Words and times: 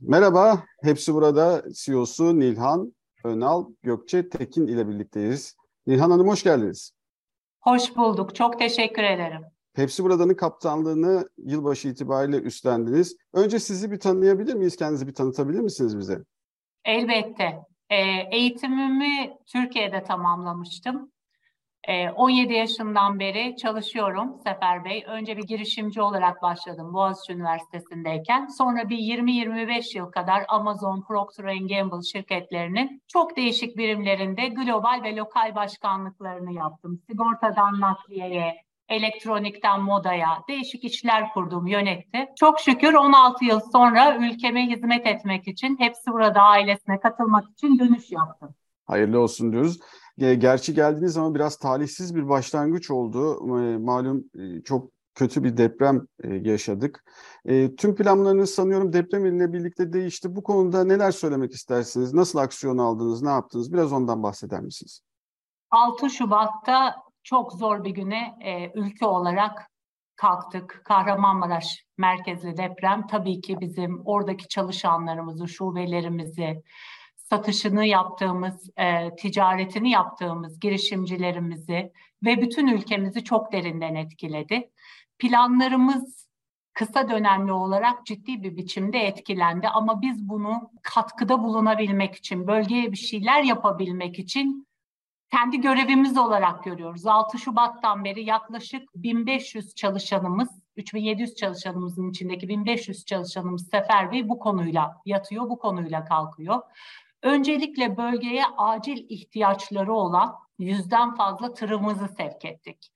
Merhaba, 0.00 0.64
hepsi 0.82 1.14
burada 1.14 1.64
CEO'su 1.72 2.40
Nilhan 2.40 2.94
Önal 3.24 3.66
Gökçe 3.82 4.28
Tekin 4.28 4.66
ile 4.66 4.88
birlikteyiz. 4.88 5.56
Nilhan 5.86 6.10
Hanım 6.10 6.28
hoş 6.28 6.42
geldiniz. 6.42 6.92
Hoş 7.60 7.96
bulduk, 7.96 8.34
çok 8.34 8.58
teşekkür 8.58 9.02
ederim. 9.02 9.42
Hepsi 9.74 10.04
Burada'nın 10.04 10.34
kaptanlığını 10.34 11.28
yılbaşı 11.38 11.88
itibariyle 11.88 12.36
üstlendiniz. 12.36 13.16
Önce 13.32 13.58
sizi 13.58 13.90
bir 13.90 14.00
tanıyabilir 14.00 14.54
miyiz? 14.54 14.76
Kendinizi 14.76 15.06
bir 15.06 15.14
tanıtabilir 15.14 15.60
misiniz 15.60 15.98
bize? 15.98 16.24
Elbette. 16.84 17.58
E, 17.90 17.96
eğitimimi 18.32 19.36
Türkiye'de 19.46 20.02
tamamlamıştım. 20.02 21.12
17 21.88 22.52
ee, 22.52 22.56
yaşından 22.56 23.20
beri 23.20 23.56
çalışıyorum 23.56 24.38
Sefer 24.44 24.84
Bey. 24.84 25.04
Önce 25.06 25.36
bir 25.36 25.42
girişimci 25.42 26.02
olarak 26.02 26.42
başladım 26.42 26.94
Boğaziçi 26.94 27.32
Üniversitesi'ndeyken. 27.32 28.46
Sonra 28.46 28.88
bir 28.88 28.98
20-25 28.98 29.98
yıl 29.98 30.10
kadar 30.12 30.44
Amazon, 30.48 31.02
Procter 31.02 31.44
Gamble 31.44 32.02
şirketlerinin 32.12 33.02
çok 33.08 33.36
değişik 33.36 33.76
birimlerinde 33.76 34.48
global 34.48 35.00
ve 35.04 35.16
lokal 35.16 35.54
başkanlıklarını 35.54 36.52
yaptım. 36.52 37.02
Sigortadan 37.10 37.80
nakliyeye, 37.80 38.54
elektronikten 38.88 39.82
modaya 39.82 40.44
değişik 40.48 40.84
işler 40.84 41.32
kurdum, 41.32 41.66
yönetti. 41.66 42.28
Çok 42.36 42.60
şükür 42.60 42.94
16 42.94 43.44
yıl 43.44 43.60
sonra 43.60 44.16
ülkeme 44.16 44.66
hizmet 44.66 45.06
etmek 45.06 45.48
için, 45.48 45.76
hepsi 45.78 46.12
burada 46.12 46.42
ailesine 46.42 47.00
katılmak 47.00 47.50
için 47.50 47.78
dönüş 47.78 48.12
yaptım. 48.12 48.54
Hayırlı 48.90 49.20
olsun 49.20 49.52
diyoruz. 49.52 49.78
Gerçi 50.18 50.74
geldiğiniz 50.74 51.12
zaman 51.12 51.34
biraz 51.34 51.56
talihsiz 51.56 52.14
bir 52.14 52.28
başlangıç 52.28 52.90
oldu. 52.90 53.46
Malum 53.78 54.24
çok 54.64 54.90
kötü 55.14 55.44
bir 55.44 55.56
deprem 55.56 56.06
yaşadık. 56.24 57.04
Tüm 57.78 57.94
planlarınız 57.94 58.50
sanıyorum 58.50 58.92
deprem 58.92 59.26
ile 59.26 59.52
birlikte 59.52 59.92
değişti. 59.92 60.36
Bu 60.36 60.42
konuda 60.42 60.84
neler 60.84 61.10
söylemek 61.10 61.52
istersiniz? 61.52 62.14
Nasıl 62.14 62.38
aksiyon 62.38 62.78
aldınız, 62.78 63.22
ne 63.22 63.30
yaptınız? 63.30 63.72
Biraz 63.72 63.92
ondan 63.92 64.22
bahseder 64.22 64.60
misiniz? 64.60 65.00
6 65.70 66.10
Şubat'ta 66.10 66.96
çok 67.22 67.52
zor 67.52 67.84
bir 67.84 67.90
güne 67.90 68.38
ülke 68.74 69.06
olarak 69.06 69.70
kalktık. 70.16 70.82
Kahramanmaraş 70.84 71.84
merkezli 71.98 72.56
deprem 72.56 73.06
tabii 73.06 73.40
ki 73.40 73.60
bizim 73.60 74.02
oradaki 74.04 74.48
çalışanlarımızı, 74.48 75.48
şubelerimizi, 75.48 76.62
satışını 77.30 77.86
yaptığımız, 77.86 78.70
e, 78.76 79.16
ticaretini 79.16 79.90
yaptığımız 79.90 80.60
girişimcilerimizi 80.60 81.92
ve 82.24 82.42
bütün 82.42 82.66
ülkemizi 82.66 83.24
çok 83.24 83.52
derinden 83.52 83.94
etkiledi. 83.94 84.70
Planlarımız 85.18 86.28
kısa 86.72 87.08
dönemli 87.08 87.52
olarak 87.52 88.06
ciddi 88.06 88.42
bir 88.42 88.56
biçimde 88.56 88.98
etkilendi 88.98 89.68
ama 89.68 90.02
biz 90.02 90.28
bunu 90.28 90.70
katkıda 90.82 91.42
bulunabilmek 91.42 92.14
için, 92.14 92.46
bölgeye 92.46 92.92
bir 92.92 92.96
şeyler 92.96 93.42
yapabilmek 93.42 94.18
için 94.18 94.66
kendi 95.30 95.60
görevimiz 95.60 96.18
olarak 96.18 96.64
görüyoruz. 96.64 97.06
6 97.06 97.38
Şubat'tan 97.38 98.04
beri 98.04 98.24
yaklaşık 98.24 98.88
1500 98.94 99.74
çalışanımız, 99.74 100.48
3700 100.76 101.34
çalışanımızın 101.34 102.10
içindeki 102.10 102.48
1500 102.48 103.04
çalışanımız 103.04 103.68
Sefer 103.68 104.28
bu 104.28 104.38
konuyla 104.38 104.96
yatıyor, 105.06 105.50
bu 105.50 105.58
konuyla 105.58 106.04
kalkıyor. 106.04 106.62
Öncelikle 107.22 107.96
bölgeye 107.96 108.44
acil 108.56 109.06
ihtiyaçları 109.08 109.92
olan 109.92 110.36
yüzden 110.58 111.14
fazla 111.14 111.54
tırımızı 111.54 112.08
sevk 112.08 112.44
ettik. 112.44 112.90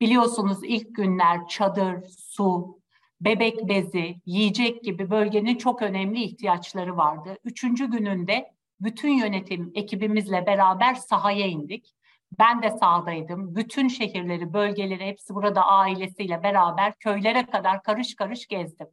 Biliyorsunuz 0.00 0.58
ilk 0.64 0.94
günler 0.96 1.48
çadır, 1.48 2.04
su, 2.18 2.80
bebek 3.20 3.68
bezi, 3.68 4.16
yiyecek 4.26 4.84
gibi 4.84 5.10
bölgenin 5.10 5.56
çok 5.56 5.82
önemli 5.82 6.22
ihtiyaçları 6.22 6.96
vardı. 6.96 7.36
Üçüncü 7.44 7.90
gününde 7.90 8.52
bütün 8.80 9.10
yönetim 9.10 9.72
ekibimizle 9.74 10.46
beraber 10.46 10.94
sahaya 10.94 11.46
indik. 11.46 11.94
Ben 12.38 12.62
de 12.62 12.70
sahadaydım. 12.70 13.56
Bütün 13.56 13.88
şehirleri, 13.88 14.52
bölgeleri 14.52 15.06
hepsi 15.06 15.34
burada 15.34 15.66
ailesiyle 15.66 16.42
beraber 16.42 16.94
köylere 16.98 17.46
kadar 17.46 17.82
karış 17.82 18.16
karış 18.16 18.46
gezdim. 18.46 18.86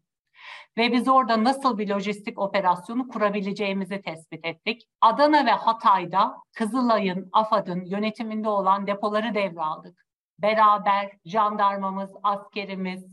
Ve 0.78 0.92
biz 0.92 1.08
orada 1.08 1.44
nasıl 1.44 1.78
bir 1.78 1.90
lojistik 1.90 2.40
operasyonu 2.40 3.08
kurabileceğimizi 3.08 4.02
tespit 4.02 4.46
ettik. 4.46 4.88
Adana 5.02 5.46
ve 5.46 5.52
Hatay'da 5.52 6.36
Kızılay'ın, 6.56 7.30
AFAD'ın 7.32 7.86
yönetiminde 7.86 8.50
olan 8.50 8.88
depoları 8.88 9.36
devraldık. 9.36 10.06
Beraber 10.40 11.12
jandarmamız, 11.26 12.10
askerimiz, 12.24 13.06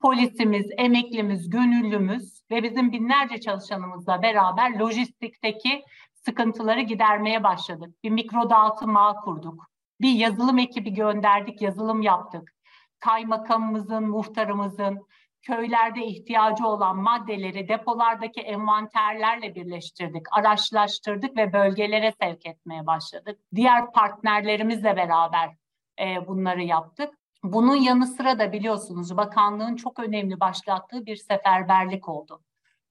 polisimiz, 0.00 0.66
emeklimiz, 0.78 1.50
gönüllümüz 1.50 2.42
ve 2.50 2.62
bizim 2.62 2.92
binlerce 2.92 3.40
çalışanımızla 3.40 4.22
beraber 4.22 4.78
lojistikteki 4.78 5.82
sıkıntıları 6.24 6.80
gidermeye 6.80 7.42
başladık. 7.42 7.94
Bir 8.04 8.10
mikro 8.10 8.50
dağıtım 8.50 8.96
ağı 8.96 9.14
kurduk. 9.14 9.66
Bir 10.00 10.12
yazılım 10.12 10.58
ekibi 10.58 10.94
gönderdik, 10.94 11.62
yazılım 11.62 12.02
yaptık. 12.02 12.54
Kaymakamımızın, 12.98 14.08
muhtarımızın, 14.08 15.06
köylerde 15.42 16.06
ihtiyacı 16.06 16.66
olan 16.66 16.96
maddeleri 16.96 17.68
depolardaki 17.68 18.40
envanterlerle 18.40 19.54
birleştirdik, 19.54 20.22
araçlaştırdık 20.32 21.36
ve 21.36 21.52
bölgelere 21.52 22.12
sevk 22.22 22.46
etmeye 22.46 22.86
başladık. 22.86 23.40
Diğer 23.54 23.92
partnerlerimizle 23.92 24.96
beraber 24.96 25.56
e, 26.00 26.26
bunları 26.26 26.62
yaptık. 26.62 27.14
Bunun 27.42 27.76
yanı 27.76 28.06
sıra 28.06 28.38
da 28.38 28.52
biliyorsunuz 28.52 29.16
bakanlığın 29.16 29.76
çok 29.76 29.98
önemli 29.98 30.40
başlattığı 30.40 31.06
bir 31.06 31.16
seferberlik 31.16 32.08
oldu. 32.08 32.42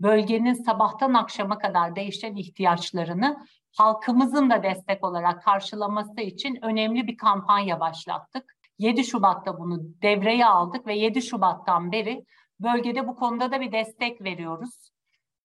Bölgenin 0.02 0.54
sabahtan 0.54 1.14
akşama 1.14 1.58
kadar 1.58 1.96
değişen 1.96 2.36
ihtiyaçlarını 2.36 3.48
halkımızın 3.78 4.50
da 4.50 4.64
destek 4.64 5.04
olarak 5.04 5.44
karşılaması 5.44 6.22
için 6.22 6.60
önemli 6.62 7.08
bir 7.08 7.18
kampanya 7.18 7.80
başlattık. 7.80 8.57
7 8.80 9.04
Şubat'ta 9.04 9.60
bunu 9.60 9.80
devreye 10.02 10.46
aldık 10.46 10.88
ve 10.88 10.96
7 10.96 11.22
Şubat'tan 11.22 11.92
beri 11.92 12.26
bölgede 12.60 13.08
bu 13.08 13.16
konuda 13.16 13.52
da 13.52 13.62
bir 13.62 13.72
destek 13.72 14.22
veriyoruz. 14.22 14.92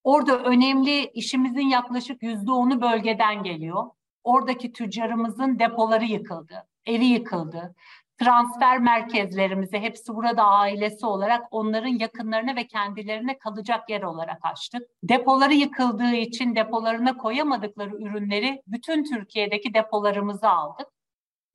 Orada 0.05 0.39
önemli 0.39 1.07
işimizin 1.07 1.69
yaklaşık 1.69 2.23
yüzde 2.23 2.53
onu 2.53 2.81
bölgeden 2.81 3.43
geliyor. 3.43 3.85
Oradaki 4.25 4.73
tüccarımızın 4.73 5.59
depoları 5.59 6.05
yıkıldı, 6.05 6.67
evi 6.87 7.05
yıkıldı. 7.05 7.75
Transfer 8.19 8.79
merkezlerimizi 8.79 9.79
hepsi 9.79 10.15
burada 10.15 10.43
ailesi 10.43 11.07
olarak 11.07 11.45
onların 11.51 11.99
yakınlarına 11.99 12.57
ve 12.57 12.67
kendilerine 12.67 13.39
kalacak 13.39 13.91
yer 13.91 14.03
olarak 14.03 14.39
açtık. 14.43 14.83
Depoları 15.03 15.55
yıkıldığı 15.55 16.15
için 16.15 16.57
depolarına 16.57 17.17
koyamadıkları 17.17 17.97
ürünleri 17.97 18.63
bütün 18.67 19.05
Türkiye'deki 19.05 19.75
depolarımıza 19.75 20.51
aldık. 20.51 20.87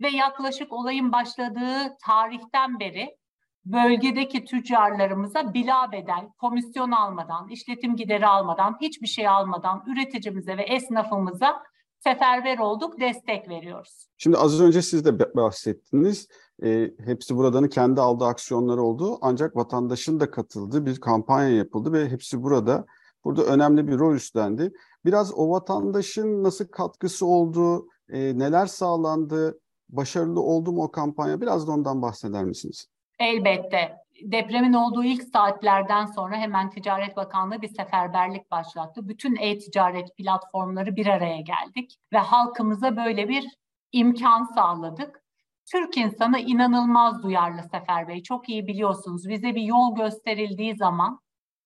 Ve 0.02 0.10
yaklaşık 0.10 0.74
olayın 0.74 1.12
başladığı 1.12 1.98
tarihten 2.06 2.80
beri 2.80 3.18
bölgedeki 3.66 4.46
tüccarlarımıza 4.46 5.54
bila 5.54 5.92
bedel, 5.92 6.30
komisyon 6.38 6.92
almadan, 6.92 7.48
işletim 7.50 7.96
gideri 7.96 8.28
almadan, 8.28 8.78
hiçbir 8.82 9.08
şey 9.08 9.28
almadan 9.28 9.84
üreticimize 9.88 10.58
ve 10.58 10.64
esnafımıza 10.64 11.64
seferber 12.00 12.60
olduk, 12.60 13.00
destek 13.00 13.50
veriyoruz. 13.50 14.08
Şimdi 14.18 14.38
az 14.38 14.62
önce 14.62 14.82
siz 14.82 15.06
de 15.06 15.36
bahsettiniz. 15.36 16.28
E, 16.64 16.92
hepsi 17.06 17.36
buradanın 17.36 17.68
kendi 17.68 18.02
aldığı 18.02 18.26
aksiyonları 18.26 18.82
oldu. 18.82 19.18
Ancak 19.22 19.56
vatandaşın 19.56 20.20
da 20.20 20.32
katıldığı 20.32 20.86
bir 20.86 21.00
kampanya 21.00 21.50
yapıldı 21.50 21.94
ve 21.94 22.10
hepsi 22.10 22.44
burada 22.44 22.86
burada 23.24 23.44
önemli 23.44 23.88
bir 23.88 24.00
rol 24.00 24.16
üstlendi. 24.16 24.72
Biraz 25.06 25.34
o 25.34 25.50
vatandaşın 25.50 26.44
nasıl 26.44 26.68
katkısı 26.68 27.26
oldu, 27.26 27.88
e, 28.10 28.40
neler 28.40 28.66
sağlandı, 28.66 29.60
başarılı 29.90 30.42
oldu 30.42 30.72
mu 30.72 30.84
o 30.84 30.92
kampanya? 30.92 31.42
Biraz 31.42 31.68
da 31.68 31.72
ondan 31.72 32.02
bahseder 32.02 32.44
misiniz? 32.44 32.88
Elbette. 33.20 33.98
Depremin 34.24 34.74
olduğu 34.74 35.04
ilk 35.04 35.24
saatlerden 35.24 36.06
sonra 36.06 36.36
hemen 36.36 36.70
Ticaret 36.70 37.16
Bakanlığı 37.16 37.62
bir 37.62 37.68
seferberlik 37.68 38.52
başlattı. 38.52 39.08
Bütün 39.08 39.36
e-ticaret 39.36 40.18
platformları 40.18 40.96
bir 40.96 41.08
araya 41.08 41.42
geldik 41.42 41.98
ve 42.14 42.18
halkımıza 42.18 42.96
böyle 42.96 43.30
bir 43.30 43.46
imkan 43.92 44.44
sağladık. 44.44 45.24
Türk 45.72 45.98
insanı 45.98 46.40
inanılmaz 46.40 47.24
duyarlı 47.24 47.62
Sefer 47.72 48.08
Bey. 48.08 48.24
Çok 48.24 48.50
iyi 48.50 48.68
biliyorsunuz. 48.68 49.30
Bize 49.30 49.56
bir 49.56 49.62
yol 49.62 49.96
gösterildiği 49.96 50.76
zaman 50.76 51.20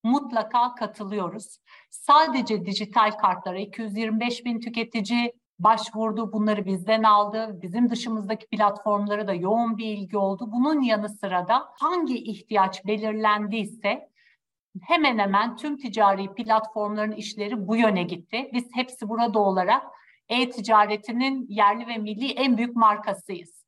mutlaka 0.03 0.75
katılıyoruz. 0.75 1.57
Sadece 1.89 2.65
dijital 2.65 3.11
kartlara 3.11 3.59
225 3.59 4.45
bin 4.45 4.59
tüketici 4.59 5.33
başvurdu, 5.63 6.33
bunları 6.33 6.65
bizden 6.65 7.03
aldı. 7.03 7.59
Bizim 7.61 7.89
dışımızdaki 7.89 8.47
platformlara 8.47 9.27
da 9.27 9.33
yoğun 9.33 9.77
bir 9.77 9.85
ilgi 9.85 10.17
oldu. 10.17 10.49
Bunun 10.51 10.81
yanı 10.81 11.09
sıra 11.09 11.47
da 11.47 11.67
hangi 11.79 12.17
ihtiyaç 12.17 12.85
belirlendiyse 12.85 14.09
hemen 14.81 15.19
hemen 15.19 15.57
tüm 15.57 15.77
ticari 15.77 16.33
platformların 16.33 17.11
işleri 17.11 17.67
bu 17.67 17.75
yöne 17.75 18.03
gitti. 18.03 18.49
Biz 18.53 18.69
hepsi 18.73 19.09
burada 19.09 19.39
olarak 19.39 19.83
e-ticaretinin 20.29 21.45
yerli 21.49 21.87
ve 21.87 21.97
milli 21.97 22.31
en 22.31 22.57
büyük 22.57 22.75
markasıyız. 22.75 23.60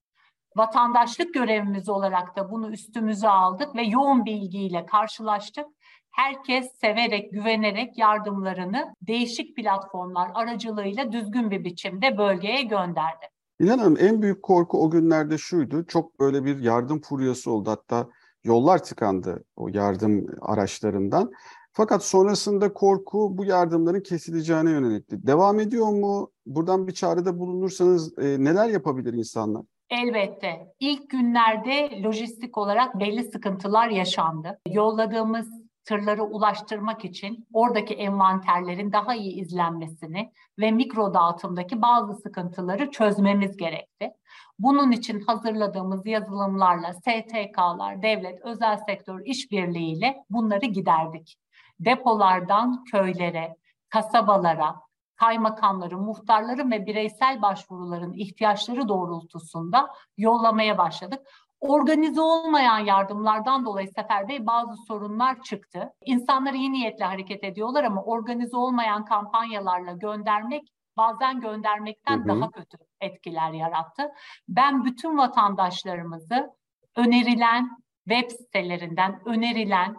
Vatandaşlık 0.55 1.33
görevimiz 1.33 1.89
olarak 1.89 2.35
da 2.35 2.51
bunu 2.51 2.71
üstümüze 2.71 3.29
aldık 3.29 3.75
ve 3.75 3.81
yoğun 3.83 4.25
bir 4.25 4.31
ilgiyle 4.31 4.85
karşılaştık. 4.85 5.65
herkes 6.11 6.71
severek, 6.81 7.31
güvenerek 7.31 7.97
yardımlarını 7.97 8.93
değişik 9.01 9.55
platformlar 9.55 10.31
aracılığıyla 10.33 11.11
düzgün 11.11 11.51
bir 11.51 11.63
biçimde 11.63 12.17
bölgeye 12.17 12.61
gönderdi. 12.61 13.25
İlhan 13.59 13.95
en 13.95 14.21
büyük 14.21 14.43
korku 14.43 14.83
o 14.83 14.89
günlerde 14.89 15.37
şuydu. 15.37 15.85
Çok 15.85 16.19
böyle 16.19 16.45
bir 16.45 16.59
yardım 16.59 17.01
furyası 17.01 17.51
oldu. 17.51 17.71
Hatta 17.71 18.07
yollar 18.43 18.83
tıkandı 18.83 19.43
o 19.55 19.67
yardım 19.67 20.25
araçlarından. 20.41 21.31
Fakat 21.71 22.03
sonrasında 22.03 22.73
korku 22.73 23.37
bu 23.37 23.45
yardımların 23.45 24.01
kesileceğine 24.01 24.71
yönelikti. 24.71 25.27
Devam 25.27 25.59
ediyor 25.59 25.87
mu? 25.87 26.31
Buradan 26.45 26.87
bir 26.87 26.93
çağrıda 26.93 27.39
bulunursanız 27.39 28.19
e, 28.19 28.43
neler 28.43 28.69
yapabilir 28.69 29.13
insanlar? 29.13 29.63
Elbette. 29.89 30.73
İlk 30.79 31.09
günlerde 31.09 32.01
lojistik 32.03 32.57
olarak 32.57 32.99
belli 32.99 33.23
sıkıntılar 33.23 33.89
yaşandı. 33.89 34.59
Yolladığımız 34.69 35.63
tırları 35.85 36.23
ulaştırmak 36.23 37.05
için 37.05 37.47
oradaki 37.53 37.93
envanterlerin 37.93 38.91
daha 38.91 39.15
iyi 39.15 39.41
izlenmesini 39.41 40.31
ve 40.59 40.71
mikro 40.71 41.13
dağıtımdaki 41.13 41.81
bazı 41.81 42.13
sıkıntıları 42.13 42.91
çözmemiz 42.91 43.57
gerekti. 43.57 44.11
Bunun 44.59 44.91
için 44.91 45.19
hazırladığımız 45.19 46.05
yazılımlarla 46.05 46.93
STK'lar, 46.93 48.01
devlet, 48.01 48.41
özel 48.41 48.77
sektör 48.77 49.21
işbirliğiyle 49.25 50.23
bunları 50.29 50.65
giderdik. 50.65 51.35
Depolardan 51.79 52.83
köylere, 52.83 53.55
kasabalara, 53.89 54.75
kaymakamların, 55.23 56.01
muhtarların 56.01 56.71
ve 56.71 56.85
bireysel 56.85 57.41
başvuruların 57.41 58.13
ihtiyaçları 58.13 58.87
doğrultusunda 58.87 59.89
yollamaya 60.17 60.77
başladık. 60.77 61.19
Organize 61.59 62.21
olmayan 62.21 62.79
yardımlardan 62.79 63.65
dolayı 63.65 63.87
Sefer 63.87 64.27
Bey 64.27 64.45
bazı 64.45 64.75
sorunlar 64.87 65.41
çıktı. 65.41 65.93
İnsanlar 66.05 66.53
iyi 66.53 66.71
niyetle 66.71 67.05
hareket 67.05 67.43
ediyorlar 67.43 67.83
ama 67.83 68.03
organize 68.03 68.57
olmayan 68.57 69.05
kampanyalarla 69.05 69.91
göndermek 69.91 70.63
bazen 70.97 71.39
göndermekten 71.39 72.17
hı 72.19 72.23
hı. 72.23 72.27
daha 72.27 72.51
kötü 72.51 72.77
etkiler 73.01 73.51
yarattı. 73.51 74.11
Ben 74.47 74.85
bütün 74.85 75.17
vatandaşlarımızı 75.17 76.49
önerilen 76.95 77.69
web 78.09 78.29
sitelerinden 78.31 79.21
önerilen 79.25 79.95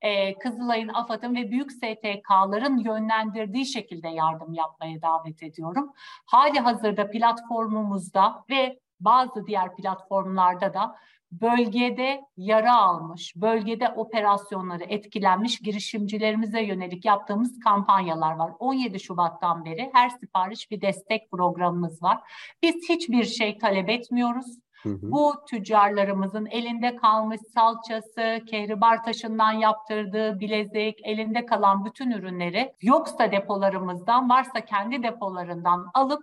e, 0.00 0.38
Kızılay'ın, 0.38 0.88
AFAD'ın 0.88 1.34
ve 1.34 1.50
büyük 1.50 1.72
STK'ların 1.72 2.78
yönlendirdiği 2.78 3.66
şekilde 3.66 4.08
yardım 4.08 4.54
yapmaya 4.54 5.02
davet 5.02 5.42
ediyorum. 5.42 5.92
Hali 6.26 6.58
hazırda 6.58 7.10
platformumuzda 7.10 8.44
ve 8.50 8.80
bazı 9.00 9.46
diğer 9.46 9.76
platformlarda 9.76 10.74
da 10.74 10.96
bölgede 11.32 12.20
yara 12.36 12.76
almış, 12.76 13.32
bölgede 13.36 13.88
operasyonları 13.88 14.84
etkilenmiş 14.84 15.58
girişimcilerimize 15.58 16.62
yönelik 16.62 17.04
yaptığımız 17.04 17.58
kampanyalar 17.58 18.32
var. 18.32 18.52
17 18.58 19.00
Şubat'tan 19.00 19.64
beri 19.64 19.90
her 19.92 20.08
sipariş 20.08 20.70
bir 20.70 20.80
destek 20.80 21.30
programımız 21.30 22.02
var. 22.02 22.18
Biz 22.62 22.88
hiçbir 22.88 23.24
şey 23.24 23.58
talep 23.58 23.88
etmiyoruz. 23.88 24.65
Hı 24.82 24.88
hı. 24.88 24.98
Bu 25.02 25.34
tüccarlarımızın 25.50 26.46
elinde 26.46 26.96
kalmış 26.96 27.40
salçası, 27.54 28.40
kehribar 28.46 29.04
taşından 29.04 29.52
yaptırdığı 29.52 30.40
bilezik, 30.40 31.00
elinde 31.04 31.46
kalan 31.46 31.84
bütün 31.84 32.10
ürünleri 32.10 32.72
yoksa 32.82 33.32
depolarımızdan, 33.32 34.30
varsa 34.30 34.60
kendi 34.64 35.02
depolarından 35.02 35.90
alıp 35.94 36.22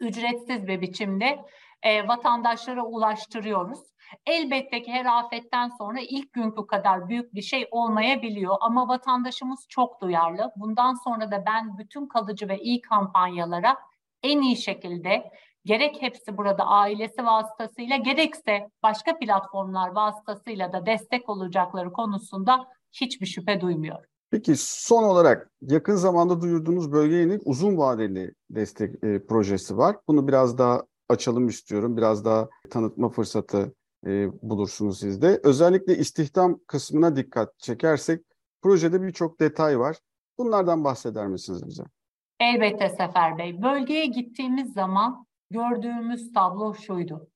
ücretsiz 0.00 0.66
bir 0.66 0.80
biçimde 0.80 1.38
e, 1.82 2.08
vatandaşlara 2.08 2.84
ulaştırıyoruz. 2.84 3.78
Elbette 4.26 4.82
ki 4.82 4.92
her 4.92 5.04
afetten 5.04 5.68
sonra 5.68 6.00
ilk 6.00 6.32
günkü 6.32 6.66
kadar 6.66 7.08
büyük 7.08 7.34
bir 7.34 7.42
şey 7.42 7.68
olmayabiliyor 7.70 8.56
ama 8.60 8.88
vatandaşımız 8.88 9.66
çok 9.68 10.00
duyarlı. 10.00 10.52
Bundan 10.56 10.94
sonra 10.94 11.30
da 11.30 11.46
ben 11.46 11.78
bütün 11.78 12.06
kalıcı 12.06 12.48
ve 12.48 12.58
iyi 12.58 12.80
kampanyalara 12.80 13.76
en 14.22 14.40
iyi 14.40 14.56
şekilde 14.56 15.30
gerek 15.64 16.02
hepsi 16.02 16.36
burada 16.36 16.64
ailesi 16.64 17.24
vasıtasıyla 17.24 17.96
gerekse 17.96 18.68
başka 18.82 19.18
platformlar 19.18 19.88
vasıtasıyla 19.88 20.72
da 20.72 20.86
destek 20.86 21.28
olacakları 21.28 21.92
konusunda 21.92 22.66
hiçbir 22.92 23.26
şüphe 23.26 23.60
duymuyorum. 23.60 24.04
Peki 24.30 24.56
son 24.56 25.02
olarak 25.02 25.50
yakın 25.60 25.94
zamanda 25.94 26.40
duyurduğunuz 26.40 26.92
bölgeye 26.92 27.22
yönelik 27.22 27.42
uzun 27.44 27.78
vadeli 27.78 28.34
destek 28.50 29.04
e, 29.04 29.26
projesi 29.26 29.76
var. 29.76 29.96
Bunu 30.08 30.28
biraz 30.28 30.58
daha 30.58 30.82
açalım 31.08 31.48
istiyorum. 31.48 31.96
Biraz 31.96 32.24
daha 32.24 32.48
tanıtma 32.70 33.08
fırsatı 33.08 33.74
e, 34.06 34.28
bulursunuz 34.42 34.98
siz 34.98 35.22
de. 35.22 35.40
Özellikle 35.44 35.96
istihdam 35.96 36.60
kısmına 36.66 37.16
dikkat 37.16 37.58
çekersek 37.58 38.24
projede 38.62 39.02
birçok 39.02 39.40
detay 39.40 39.78
var. 39.78 39.96
Bunlardan 40.38 40.84
bahseder 40.84 41.26
misiniz 41.26 41.66
bize? 41.66 41.82
Elbette 42.40 42.88
Sefer 42.88 43.38
Bey. 43.38 43.62
Bölgeye 43.62 44.06
gittiğimiz 44.06 44.72
zaman 44.72 45.26
gördüğümüz 45.50 46.32
tablo 46.32 46.74
şuydu. 46.74 47.28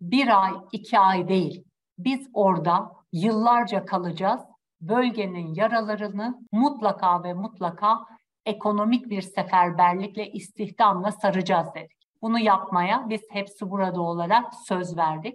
Bir 0.00 0.42
ay, 0.42 0.52
iki 0.72 0.98
ay 0.98 1.28
değil. 1.28 1.64
Biz 1.98 2.30
orada 2.32 2.92
yıllarca 3.12 3.84
kalacağız. 3.84 4.40
Bölgenin 4.80 5.54
yaralarını 5.54 6.38
mutlaka 6.52 7.22
ve 7.22 7.34
mutlaka 7.34 7.98
ekonomik 8.46 9.10
bir 9.10 9.22
seferberlikle, 9.22 10.30
istihdamla 10.32 11.12
saracağız 11.12 11.68
dedik. 11.74 11.98
Bunu 12.22 12.38
yapmaya 12.38 13.08
biz 13.08 13.20
hepsi 13.30 13.70
burada 13.70 14.00
olarak 14.00 14.54
söz 14.54 14.96
verdik 14.96 15.34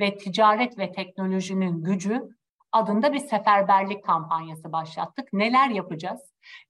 ve 0.00 0.16
ticaret 0.16 0.78
ve 0.78 0.92
teknolojinin 0.92 1.82
gücü 1.82 2.28
adında 2.74 3.12
bir 3.12 3.18
seferberlik 3.18 4.04
kampanyası 4.04 4.72
başlattık. 4.72 5.32
Neler 5.32 5.70
yapacağız? 5.70 6.20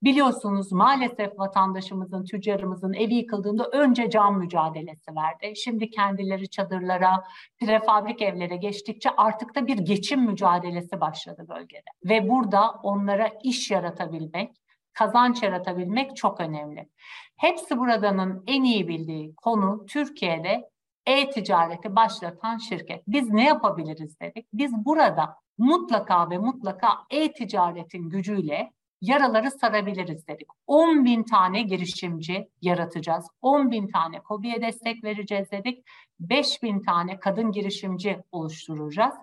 Biliyorsunuz 0.02 0.72
maalesef 0.72 1.38
vatandaşımızın, 1.38 2.24
tüccarımızın 2.24 2.92
evi 2.92 3.14
yıkıldığında 3.14 3.68
önce 3.72 4.10
cam 4.10 4.38
mücadelesi 4.38 5.10
verdi. 5.16 5.56
Şimdi 5.56 5.90
kendileri 5.90 6.48
çadırlara, 6.48 7.24
prefabrik 7.60 8.22
evlere 8.22 8.56
geçtikçe 8.56 9.10
artık 9.16 9.54
da 9.54 9.66
bir 9.66 9.78
geçim 9.78 10.20
mücadelesi 10.20 11.00
başladı 11.00 11.46
bölgede. 11.48 11.90
Ve 12.04 12.28
burada 12.28 12.70
onlara 12.70 13.30
iş 13.42 13.70
yaratabilmek, 13.70 14.56
kazanç 14.92 15.42
yaratabilmek 15.42 16.16
çok 16.16 16.40
önemli. 16.40 16.88
Hepsi 17.36 17.78
buradanın 17.78 18.44
en 18.46 18.62
iyi 18.62 18.88
bildiği 18.88 19.34
konu 19.34 19.86
Türkiye'de 19.86 20.70
e-ticareti 21.06 21.96
başlatan 21.96 22.58
şirket. 22.58 23.02
Biz 23.08 23.30
ne 23.30 23.44
yapabiliriz 23.44 24.20
dedik. 24.20 24.46
Biz 24.52 24.72
burada 24.84 25.43
mutlaka 25.58 26.30
ve 26.30 26.38
mutlaka 26.38 26.88
e-ticaretin 27.10 28.10
gücüyle 28.10 28.72
yaraları 29.00 29.50
sarabiliriz 29.50 30.28
dedik. 30.28 30.48
10 30.66 31.04
bin 31.04 31.22
tane 31.22 31.62
girişimci 31.62 32.48
yaratacağız. 32.62 33.26
10 33.42 33.70
bin 33.70 33.88
tane 33.88 34.20
KOBİ'ye 34.20 34.62
destek 34.62 35.04
vereceğiz 35.04 35.50
dedik. 35.50 35.84
5 36.20 36.62
bin 36.62 36.80
tane 36.80 37.18
kadın 37.18 37.52
girişimci 37.52 38.22
oluşturacağız. 38.32 39.14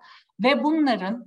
Ve 0.43 0.63
bunların 0.63 1.25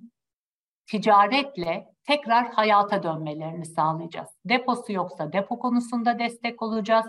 ticaretle 0.87 1.89
tekrar 2.05 2.53
hayata 2.53 3.03
dönmelerini 3.03 3.67
sağlayacağız. 3.67 4.29
Deposu 4.45 4.93
yoksa 4.93 5.33
depo 5.33 5.59
konusunda 5.59 6.19
destek 6.19 6.63
olacağız. 6.63 7.07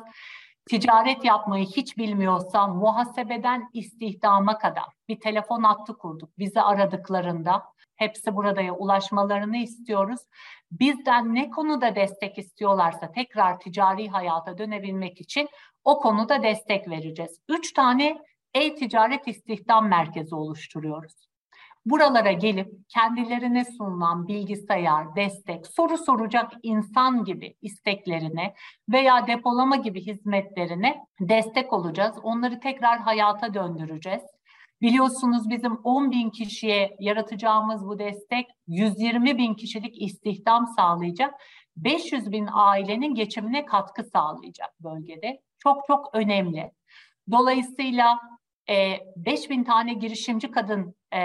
Ticaret 0.70 1.26
yapmayı 1.26 1.66
hiç 1.66 1.98
bilmiyorsa 1.98 2.68
muhasebeden 2.68 3.70
istihdama 3.74 4.58
kadar 4.58 4.86
bir 5.08 5.20
telefon 5.20 5.64
hattı 5.64 5.98
kurduk. 5.98 6.30
Bizi 6.40 6.62
aradıklarında 6.62 7.64
hepsi 7.96 8.36
buradaya 8.36 8.74
ulaşmalarını 8.74 9.58
istiyoruz. 9.58 10.22
Bizden 10.72 11.36
ne 11.36 11.50
konuda 11.50 11.96
destek 11.96 12.38
istiyorlarsa 12.38 13.12
tekrar 13.12 13.60
ticari 13.60 14.10
hayata 14.10 14.58
dönebilmek 14.58 15.22
için 15.22 15.50
o 15.84 16.00
konuda 16.00 16.44
destek 16.44 16.90
vereceğiz. 16.90 17.40
Üç 17.50 17.74
tane 17.74 18.18
e-ticaret 18.54 19.28
istihdam 19.28 19.88
merkezi 19.90 20.36
oluşturuyoruz 20.36 21.26
buralara 21.86 22.32
gelip 22.32 22.90
kendilerine 22.90 23.66
sunulan 23.66 24.28
bilgisayar, 24.28 25.16
destek, 25.16 25.68
soru 25.68 25.98
soracak 25.98 26.52
insan 26.64 27.24
gibi 27.24 27.56
isteklerine 27.62 28.54
veya 28.90 29.28
depolama 29.28 29.76
gibi 29.76 30.06
hizmetlerine 30.06 31.06
destek 31.20 31.74
olacağız. 31.74 32.16
Onları 32.24 32.60
tekrar 32.60 33.00
hayata 33.00 33.54
döndüreceğiz. 33.54 34.35
Biliyorsunuz 34.82 35.50
bizim 35.50 35.76
10 35.76 36.12
bin 36.12 36.30
kişiye 36.30 36.96
yaratacağımız 37.00 37.88
bu 37.88 38.00
destek 38.00 38.48
120 38.68 39.38
bin 39.38 39.54
kişilik 39.54 40.02
istihdam 40.02 40.68
sağlayacak. 40.68 41.34
500 41.78 42.32
bin 42.32 42.48
ailenin 42.52 43.16
geçimine 43.16 43.66
katkı 43.66 44.04
sağlayacak 44.04 44.80
bölgede. 44.80 45.42
Çok 45.60 45.88
çok 45.88 46.10
önemli. 46.16 46.72
Dolayısıyla 47.32 48.20
e, 48.70 48.98
5000 49.16 49.64
tane 49.64 49.94
girişimci 49.94 50.52
kadın 50.52 50.96
e, 51.14 51.22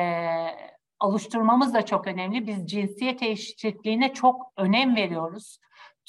oluşturmamız 1.00 1.74
da 1.74 1.86
çok 1.86 2.06
önemli. 2.06 2.46
Biz 2.46 2.66
cinsiyet 2.66 3.22
eşitliğine 3.22 4.12
çok 4.12 4.52
önem 4.56 4.96
veriyoruz. 4.96 5.58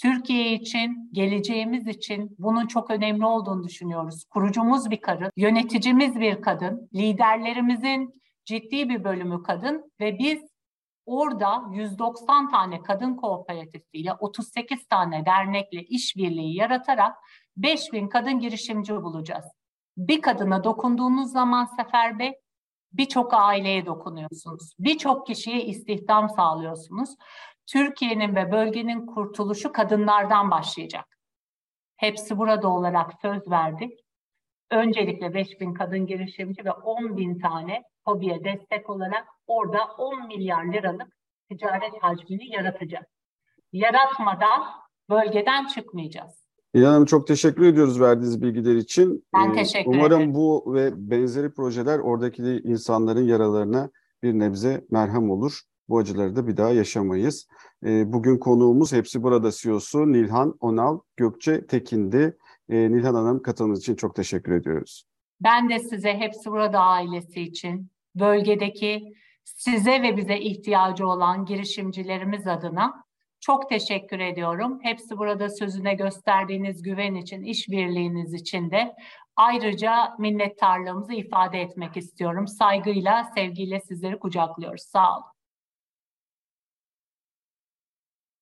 Türkiye 0.02 0.54
için, 0.54 1.10
geleceğimiz 1.12 1.88
için 1.88 2.36
bunun 2.40 2.68
çok 2.68 2.92
önemli 2.92 3.26
olduğunu 3.26 3.64
düşünüyoruz. 3.64 4.26
Kurucumuz 4.30 4.90
bir 4.90 5.02
kadın, 5.02 5.32
yöneticimiz 5.36 6.20
bir 6.20 6.42
kadın, 6.42 6.90
liderlerimizin 6.94 8.22
ciddi 8.46 8.90
bir 8.90 9.04
bölümü 9.04 9.44
kadın 9.44 9.92
ve 10.00 10.20
biz 10.20 10.52
Orada 11.06 11.64
190 11.72 12.50
tane 12.50 12.82
kadın 12.82 13.16
kooperatifiyle 13.16 14.14
38 14.14 14.88
tane 14.88 15.26
dernekle 15.26 15.84
işbirliği 15.84 16.56
yaratarak 16.56 17.16
5000 17.58 18.08
kadın 18.08 18.40
girişimci 18.40 18.96
bulacağız. 18.96 19.46
Bir 19.98 20.22
kadına 20.22 20.64
dokunduğunuz 20.64 21.32
zaman 21.32 21.66
Sefer 21.66 22.20
Bey 22.20 22.34
birçok 22.94 23.34
aileye 23.34 23.86
dokunuyorsunuz. 23.86 24.74
Birçok 24.80 25.28
kişiye 25.28 25.66
istihdam 25.66 26.30
sağlıyorsunuz. 26.30 27.16
Türkiye'nin 27.68 28.36
ve 28.36 28.52
bölgenin 28.52 29.06
kurtuluşu 29.06 29.72
kadınlardan 29.72 30.52
başlayacak. 30.52 31.06
Hepsi 31.98 32.38
burada 32.38 32.68
olarak 32.68 33.12
söz 33.22 33.50
verdik. 33.52 34.00
Öncelikle 34.72 35.34
5000 35.34 35.74
kadın 35.74 36.06
girişimci 36.06 36.66
ve 36.66 36.72
10 36.72 37.18
bin 37.18 37.40
tane 37.40 37.84
hobiye 38.06 38.44
destek 38.44 38.90
olarak 38.90 39.28
orada 39.48 39.84
10 39.98 40.28
milyar 40.28 40.64
liralık 40.64 41.18
ticaret 41.50 42.04
hacmini 42.04 42.54
yaratacağız. 42.54 43.06
Yaratmadan 43.72 44.64
bölgeden 45.10 45.68
çıkmayacağız. 45.68 46.41
İlhan 46.74 46.92
Hanım 46.92 47.06
çok 47.06 47.28
teşekkür 47.28 47.66
ediyoruz 47.66 48.02
verdiğiniz 48.02 48.42
bilgiler 48.42 48.76
için. 48.76 49.26
Ben 49.34 49.50
ee, 49.50 49.54
teşekkür 49.54 49.92
Umarım 49.92 50.18
ederim. 50.18 50.34
bu 50.34 50.74
ve 50.74 51.10
benzeri 51.12 51.54
projeler 51.54 52.00
oradaki 52.00 52.44
insanların 52.44 53.24
yaralarına 53.24 53.90
bir 54.24 54.34
nebze 54.34 54.86
merhem 54.92 55.30
olur. 55.30 55.62
Bu 55.90 55.98
acıları 55.98 56.36
da 56.36 56.48
bir 56.48 56.58
daha 56.58 56.70
yaşamayız. 56.70 57.48
Ee, 57.86 58.14
bugün 58.14 58.38
konuğumuz 58.38 58.94
Hepsi 58.94 59.24
Burada 59.24 59.52
CEO'su 59.52 60.12
Nilhan 60.12 60.58
Onal 60.60 61.00
Gökçe 61.18 61.68
Tekin'di. 61.68 62.38
Ee, 62.70 62.92
Nilhan 62.92 63.14
Hanım 63.14 63.42
katılımınız 63.42 63.80
için 63.80 63.96
çok 63.96 64.16
teşekkür 64.16 64.52
ediyoruz. 64.52 65.04
Ben 65.44 65.70
de 65.70 65.80
size 65.80 66.14
Hepsi 66.14 66.52
Burada 66.52 66.80
ailesi 66.80 67.42
için, 67.42 67.92
bölgedeki 68.16 69.14
size 69.44 70.02
ve 70.02 70.18
bize 70.18 70.38
ihtiyacı 70.38 71.08
olan 71.08 71.46
girişimcilerimiz 71.46 72.48
adına 72.48 73.04
çok 73.42 73.70
teşekkür 73.70 74.20
ediyorum. 74.20 74.80
Hepsi 74.84 75.18
burada 75.18 75.50
sözüne 75.50 75.94
gösterdiğiniz 75.94 76.82
güven 76.82 77.16
için, 77.16 77.44
işbirliğiniz 77.44 78.34
için 78.34 78.72
de 78.72 78.96
ayrıca 79.36 80.16
minnettarlığımızı 80.20 81.14
ifade 81.14 81.62
etmek 81.62 81.98
istiyorum. 81.98 82.48
Saygıyla, 82.48 83.32
sevgiyle 83.36 83.80
sizleri 83.80 84.20
kucaklıyoruz. 84.20 84.82
Sağ 84.82 85.18
olun. 85.18 85.41